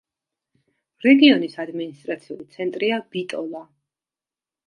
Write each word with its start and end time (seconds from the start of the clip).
რეგიონის 1.05 1.57
ადმინისტრაციული 1.65 2.47
ცენტრია 2.55 2.99
ბიტოლა. 3.17 3.65